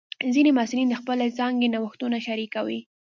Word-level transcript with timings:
ځینې 0.33 0.51
محصلین 0.57 0.87
د 0.89 0.95
خپلې 1.01 1.27
څانګې 1.37 1.67
نوښتونه 1.73 2.17
شریکوي. 2.27 2.79